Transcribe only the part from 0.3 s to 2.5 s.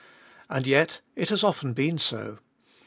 And yet it has often been so.